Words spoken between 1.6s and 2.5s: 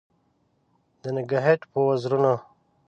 په وزرونو